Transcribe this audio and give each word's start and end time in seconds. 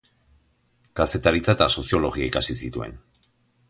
Kazetaritza 1.01 1.57
eta 1.59 1.69
soziologia 1.77 2.31
ikasi 2.33 2.61
zituen. 2.65 3.03